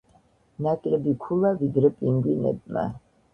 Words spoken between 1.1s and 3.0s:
ქულა, ვიდრე პინგვინებმა.